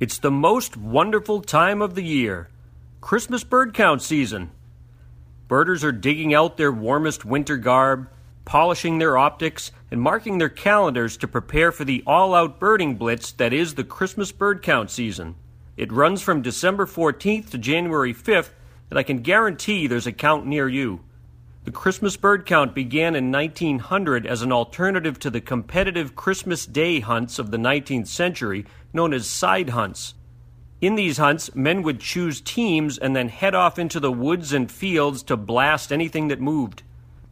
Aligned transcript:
It's 0.00 0.16
the 0.16 0.30
most 0.30 0.78
wonderful 0.78 1.42
time 1.42 1.82
of 1.82 1.94
the 1.94 2.02
year 2.02 2.48
Christmas 3.02 3.44
bird 3.44 3.74
count 3.74 4.00
season. 4.00 4.50
Birders 5.46 5.84
are 5.84 5.92
digging 5.92 6.32
out 6.32 6.56
their 6.56 6.72
warmest 6.72 7.26
winter 7.26 7.58
garb, 7.58 8.08
polishing 8.46 8.96
their 8.96 9.18
optics, 9.18 9.72
and 9.90 10.00
marking 10.00 10.38
their 10.38 10.48
calendars 10.48 11.18
to 11.18 11.28
prepare 11.28 11.70
for 11.70 11.84
the 11.84 12.02
all 12.06 12.34
out 12.34 12.58
birding 12.58 12.94
blitz 12.94 13.30
that 13.32 13.52
is 13.52 13.74
the 13.74 13.84
Christmas 13.84 14.32
bird 14.32 14.62
count 14.62 14.90
season. 14.90 15.34
It 15.76 15.92
runs 15.92 16.22
from 16.22 16.40
December 16.40 16.86
14th 16.86 17.50
to 17.50 17.58
January 17.58 18.14
5th, 18.14 18.52
and 18.88 18.98
I 18.98 19.02
can 19.02 19.18
guarantee 19.18 19.86
there's 19.86 20.06
a 20.06 20.12
count 20.12 20.46
near 20.46 20.66
you. 20.66 21.00
The 21.70 21.76
Christmas 21.76 22.16
bird 22.16 22.46
count 22.46 22.74
began 22.74 23.14
in 23.14 23.30
1900 23.30 24.26
as 24.26 24.42
an 24.42 24.50
alternative 24.50 25.20
to 25.20 25.30
the 25.30 25.40
competitive 25.40 26.16
Christmas 26.16 26.66
Day 26.66 26.98
hunts 26.98 27.38
of 27.38 27.52
the 27.52 27.58
19th 27.58 28.08
century, 28.08 28.66
known 28.92 29.14
as 29.14 29.28
side 29.28 29.68
hunts. 29.68 30.14
In 30.80 30.96
these 30.96 31.18
hunts, 31.18 31.54
men 31.54 31.82
would 31.82 32.00
choose 32.00 32.40
teams 32.40 32.98
and 32.98 33.14
then 33.14 33.28
head 33.28 33.54
off 33.54 33.78
into 33.78 34.00
the 34.00 34.10
woods 34.10 34.52
and 34.52 34.68
fields 34.68 35.22
to 35.22 35.36
blast 35.36 35.92
anything 35.92 36.26
that 36.26 36.40
moved. 36.40 36.82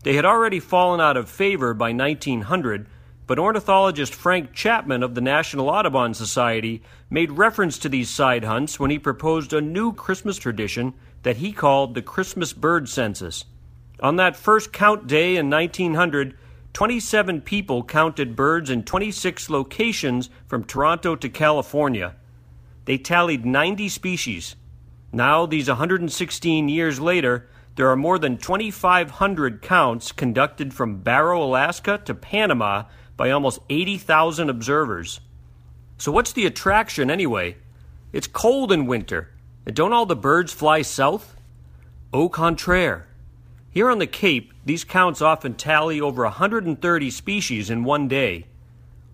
They 0.05 0.15
had 0.15 0.24
already 0.24 0.60
fallen 0.60 1.01
out 1.01 1.16
of 1.16 1.29
favor 1.29 1.74
by 1.74 1.93
1900, 1.93 2.87
but 3.27 3.41
ornithologist 3.41 4.15
Frank 4.15 4.52
Chapman 4.52 5.02
of 5.02 5.16
the 5.16 5.20
National 5.20 5.68
Audubon 5.68 6.15
Society 6.15 6.80
made 7.10 7.32
reference 7.32 7.77
to 7.79 7.88
these 7.88 8.09
side 8.09 8.45
hunts 8.45 8.79
when 8.79 8.93
he 8.93 9.01
proposed 9.01 9.52
a 9.52 9.60
new 9.60 9.93
Christmas 9.93 10.37
tradition 10.37 10.95
that 11.24 11.38
he 11.38 11.51
called 11.51 11.96
the 11.96 12.02
Christmas 12.02 12.52
Bird 12.52 12.88
Census. 12.88 13.45
On 14.01 14.16
that 14.16 14.37
first 14.37 14.73
count 14.73 15.07
day 15.07 15.37
in 15.37 15.51
1900, 15.51 16.37
27 16.73 17.41
people 17.41 17.83
counted 17.83 18.37
birds 18.37 18.71
in 18.71 18.84
26 18.84 19.51
locations 19.51 20.30
from 20.47 20.62
Toronto 20.62 21.16
to 21.16 21.29
California. 21.29 22.15
They 22.84 22.98
tallied 22.98 23.45
90 23.45 23.88
species. 23.88 24.55
Now, 25.12 25.47
these 25.47 25.69
116 25.69 26.68
years 26.68 27.01
later, 27.01 27.49
there 27.74 27.88
are 27.88 27.96
more 27.96 28.18
than 28.18 28.38
2,500 28.38 29.63
counts 29.63 30.12
conducted 30.12 30.73
from 30.73 31.01
Barrow, 31.01 31.43
Alaska 31.43 32.01
to 32.05 32.15
Panama 32.15 32.85
by 33.16 33.30
almost 33.30 33.60
80,000 33.68 34.49
observers. 34.49 35.21
So, 35.96 36.12
what's 36.12 36.33
the 36.33 36.46
attraction 36.46 37.10
anyway? 37.10 37.57
It's 38.12 38.27
cold 38.29 38.71
in 38.71 38.87
winter, 38.87 39.30
and 39.66 39.74
don't 39.74 39.93
all 39.93 40.07
the 40.07 40.15
birds 40.15 40.52
fly 40.52 40.83
south? 40.83 41.37
Au 42.12 42.29
contraire. 42.29 43.09
Here 43.71 43.91
on 43.91 43.99
the 43.99 44.07
Cape, 44.07 44.55
these 44.65 44.85
counts 44.85 45.21
often 45.21 45.55
tally 45.55 46.01
over 46.01 46.23
130 46.23 47.11
species 47.11 47.69
in 47.69 47.85
one 47.85 48.09
day. 48.09 48.47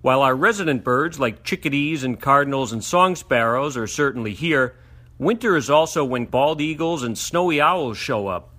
While 0.01 0.23
our 0.23 0.37
resident 0.37 0.85
birds 0.85 1.19
like 1.19 1.43
chickadees 1.43 2.05
and 2.05 2.21
cardinals 2.21 2.73
and 2.73 2.85
song 2.85 3.17
sparrows 3.17 3.77
are 3.77 3.89
certainly 3.89 4.33
here, 4.33 4.77
winter 5.19 5.57
is 5.57 5.71
also 5.71 6.05
when 6.05 6.27
bald 6.27 6.61
eagles 6.61 7.03
and 7.03 7.19
snowy 7.19 7.61
owls 7.61 7.99
show 7.99 8.29
up. 8.29 8.51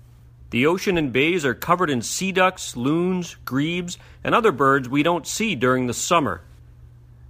The 0.50 0.66
ocean 0.66 0.98
and 0.98 1.12
bays 1.12 1.44
are 1.46 1.54
covered 1.54 1.88
in 1.88 2.02
sea 2.02 2.30
ducks, 2.30 2.76
loons, 2.76 3.36
grebes, 3.46 3.96
and 4.22 4.34
other 4.34 4.52
birds 4.52 4.88
we 4.88 5.02
don't 5.02 5.26
see 5.26 5.54
during 5.54 5.86
the 5.86 5.94
summer. 5.94 6.42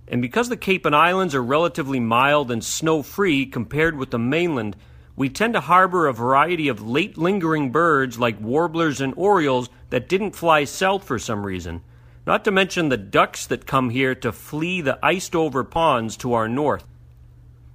And 0.09 0.21
because 0.21 0.49
the 0.49 0.57
Cape 0.57 0.85
and 0.85 0.95
Islands 0.95 1.35
are 1.35 1.43
relatively 1.43 2.01
mild 2.01 2.51
and 2.51 2.65
snow 2.65 3.03
free 3.03 3.47
compared 3.47 3.97
with 3.97 4.11
the 4.11 4.19
mainland, 4.19 4.77
we 5.17 5.31
tend 5.31 5.55
to 5.55 5.61
harbor 5.61 6.07
a 6.07 6.13
variety 6.13 6.69
of 6.69 6.87
late 6.87 7.17
lingering 7.17 7.73
birds 7.73 8.19
like 8.19 8.41
warblers 8.41 9.01
and 9.01 9.15
orioles 9.17 9.71
that 9.89 10.09
didn't 10.09 10.37
fly 10.37 10.65
south 10.65 11.05
for 11.05 11.19
some 11.19 11.45
reason, 11.45 11.81
not 12.27 12.45
to 12.45 12.51
mention 12.51 12.91
the 12.91 12.97
ducks 12.99 13.47
that 13.47 13.67
come 13.67 13.91
here 13.91 14.15
to 14.15 14.31
flee 14.31 14.83
the 14.83 14.99
iced 15.03 15.35
over 15.35 15.65
ponds 15.65 16.17
to 16.19 16.35
our 16.35 16.49
north. 16.49 16.85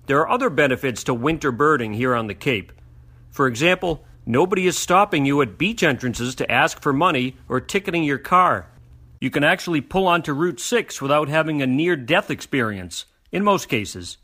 There 0.06 0.20
are 0.20 0.30
other 0.30 0.50
benefits 0.50 1.04
to 1.06 1.14
winter 1.14 1.52
birding 1.52 1.94
here 1.94 2.16
on 2.16 2.28
the 2.28 2.36
Cape. 2.36 2.72
For 3.32 3.48
example, 3.48 4.04
nobody 4.26 4.68
is 4.68 4.78
stopping 4.78 5.26
you 5.26 5.42
at 5.42 5.58
beach 5.58 5.84
entrances 5.84 6.36
to 6.36 6.52
ask 6.52 6.82
for 6.82 6.94
money 6.94 7.38
or 7.50 7.60
ticketing 7.60 8.04
your 8.04 8.18
car. 8.20 8.68
You 9.20 9.30
can 9.30 9.44
actually 9.44 9.82
pull 9.82 10.08
onto 10.08 10.34
Route 10.34 10.60
6 10.60 11.02
without 11.02 11.30
having 11.30 11.62
a 11.62 11.68
near 11.68 11.96
death 11.96 12.30
experience, 12.30 13.06
in 13.32 13.44
most 13.44 13.70
cases. 13.70 14.18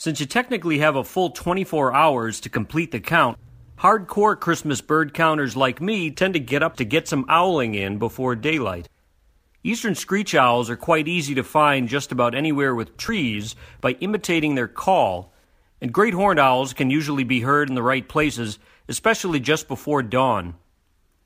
Since 0.00 0.18
you 0.18 0.24
technically 0.24 0.78
have 0.78 0.96
a 0.96 1.04
full 1.04 1.28
24 1.28 1.92
hours 1.92 2.40
to 2.40 2.48
complete 2.48 2.90
the 2.90 3.00
count, 3.00 3.36
hardcore 3.80 4.40
Christmas 4.40 4.80
bird 4.80 5.12
counters 5.12 5.58
like 5.58 5.82
me 5.82 6.10
tend 6.10 6.32
to 6.32 6.40
get 6.40 6.62
up 6.62 6.76
to 6.76 6.86
get 6.86 7.06
some 7.06 7.26
owling 7.28 7.74
in 7.74 7.98
before 7.98 8.34
daylight. 8.34 8.88
Eastern 9.62 9.94
screech 9.94 10.34
owls 10.34 10.70
are 10.70 10.76
quite 10.76 11.06
easy 11.06 11.34
to 11.34 11.44
find 11.44 11.86
just 11.86 12.12
about 12.12 12.34
anywhere 12.34 12.74
with 12.74 12.96
trees 12.96 13.54
by 13.82 13.90
imitating 14.00 14.54
their 14.54 14.68
call, 14.68 15.34
and 15.82 15.92
great 15.92 16.14
horned 16.14 16.40
owls 16.40 16.72
can 16.72 16.88
usually 16.88 17.24
be 17.24 17.42
heard 17.42 17.68
in 17.68 17.74
the 17.74 17.82
right 17.82 18.08
places, 18.08 18.58
especially 18.88 19.38
just 19.38 19.68
before 19.68 20.02
dawn. 20.02 20.54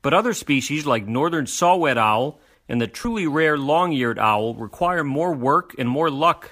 But 0.01 0.13
other 0.13 0.33
species 0.33 0.85
like 0.85 1.07
northern 1.07 1.47
saw-whet 1.47 1.97
owl 1.97 2.41
and 2.67 2.81
the 2.81 2.87
truly 2.87 3.25
rare 3.25 3.57
long-eared 3.57 4.19
owl 4.19 4.53
require 4.53 5.05
more 5.05 5.31
work 5.31 5.73
and 5.77 5.87
more 5.87 6.11
luck. 6.11 6.51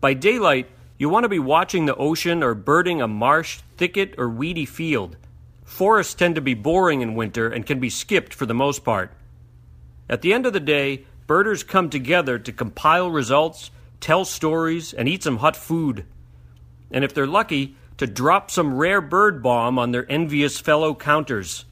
By 0.00 0.14
daylight, 0.14 0.70
you 1.02 1.08
want 1.08 1.24
to 1.24 1.28
be 1.28 1.40
watching 1.40 1.86
the 1.86 1.96
ocean 1.96 2.44
or 2.44 2.54
birding 2.54 3.02
a 3.02 3.08
marsh, 3.08 3.58
thicket, 3.76 4.14
or 4.18 4.28
weedy 4.28 4.64
field. 4.64 5.16
Forests 5.64 6.14
tend 6.14 6.36
to 6.36 6.40
be 6.40 6.54
boring 6.54 7.00
in 7.00 7.16
winter 7.16 7.48
and 7.48 7.66
can 7.66 7.80
be 7.80 7.90
skipped 7.90 8.32
for 8.32 8.46
the 8.46 8.54
most 8.54 8.84
part. 8.84 9.10
At 10.08 10.22
the 10.22 10.32
end 10.32 10.46
of 10.46 10.52
the 10.52 10.60
day, 10.60 11.04
birders 11.26 11.64
come 11.64 11.90
together 11.90 12.38
to 12.38 12.52
compile 12.52 13.10
results, 13.10 13.72
tell 13.98 14.24
stories, 14.24 14.92
and 14.92 15.08
eat 15.08 15.24
some 15.24 15.38
hot 15.38 15.56
food. 15.56 16.04
And 16.92 17.02
if 17.02 17.12
they're 17.12 17.26
lucky, 17.26 17.74
to 17.96 18.06
drop 18.06 18.48
some 18.48 18.76
rare 18.76 19.00
bird 19.00 19.42
bomb 19.42 19.80
on 19.80 19.90
their 19.90 20.08
envious 20.08 20.60
fellow 20.60 20.94
counters. 20.94 21.64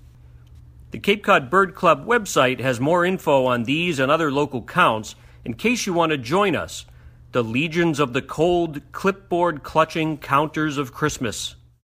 The 0.91 0.99
Cape 0.99 1.23
Cod 1.23 1.51
Bird 1.51 1.77
Club 1.77 2.05
website 2.05 2.59
has 2.59 2.81
more 2.81 3.05
info 3.05 3.47
on 3.47 3.63
these 3.63 4.01
and 4.01 4.11
other 4.11 4.33
local 4.33 4.63
counts 4.65 5.15
in 5.45 5.55
case 5.55 5.87
you 5.87 5.93
want 5.93 6.11
to 6.11 6.19
join 6.19 6.57
us 6.57 6.85
the 7.33 7.45
legions 7.45 8.01
of 8.01 8.13
the 8.13 8.23
cold, 8.23 8.81
clipboard 8.93 9.63
clutching 9.63 10.19
counters 10.19 10.79
of 10.79 10.93
Christmas. 10.93 11.55